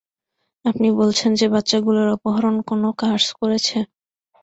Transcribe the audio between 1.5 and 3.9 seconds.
বাচ্চাগুলোর অপহরণ কোনো কার্স করেছে?